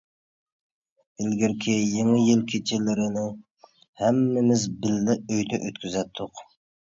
ئىلگىرىكى 1.25 1.73
يېڭى 1.75 2.15
يىل 2.29 2.41
كېچىلىرىنى 2.53 3.25
ھەممىمىز 4.05 4.65
بىللە 4.87 5.19
ئۆيدە 5.19 5.61
ئۆتكۈزەتتۇق. 5.69 6.43